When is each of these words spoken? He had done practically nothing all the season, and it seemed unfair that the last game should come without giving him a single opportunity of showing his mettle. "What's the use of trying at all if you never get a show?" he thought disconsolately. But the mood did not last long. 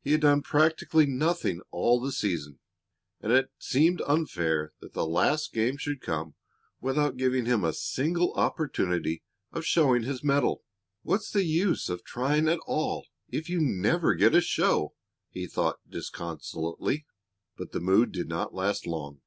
He 0.00 0.12
had 0.12 0.20
done 0.20 0.42
practically 0.42 1.06
nothing 1.06 1.60
all 1.72 2.00
the 2.00 2.12
season, 2.12 2.60
and 3.20 3.32
it 3.32 3.50
seemed 3.58 4.00
unfair 4.02 4.72
that 4.78 4.92
the 4.92 5.04
last 5.04 5.52
game 5.52 5.76
should 5.76 6.00
come 6.00 6.36
without 6.80 7.16
giving 7.16 7.46
him 7.46 7.64
a 7.64 7.72
single 7.72 8.32
opportunity 8.34 9.24
of 9.50 9.64
showing 9.66 10.04
his 10.04 10.22
mettle. 10.22 10.62
"What's 11.02 11.32
the 11.32 11.42
use 11.42 11.88
of 11.88 12.04
trying 12.04 12.46
at 12.46 12.60
all 12.64 13.08
if 13.28 13.48
you 13.48 13.58
never 13.60 14.14
get 14.14 14.36
a 14.36 14.40
show?" 14.40 14.94
he 15.30 15.48
thought 15.48 15.80
disconsolately. 15.90 17.04
But 17.56 17.72
the 17.72 17.80
mood 17.80 18.12
did 18.12 18.28
not 18.28 18.54
last 18.54 18.86
long. 18.86 19.20